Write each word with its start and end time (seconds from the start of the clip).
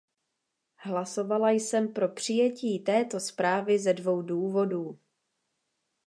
Hlasovala 0.75 1.49
jsem 1.51 1.93
pro 1.93 2.07
přijetí 2.09 2.79
této 2.79 3.19
zprávy 3.19 3.79
ze 3.79 3.93
dvou 3.93 4.21
důvodů. 4.21 4.99